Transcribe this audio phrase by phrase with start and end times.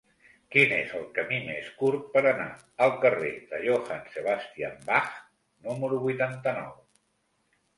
[0.53, 2.47] Quin és el camí més curt per anar
[2.85, 5.13] al carrer de Johann Sebastian Bach
[5.69, 6.75] número vuitanta-nou?